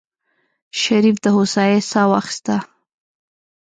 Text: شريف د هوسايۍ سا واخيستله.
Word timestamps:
شريف 0.81 1.15
د 1.23 1.25
هوسايۍ 1.35 1.79
سا 1.91 2.01
واخيستله. 2.11 2.59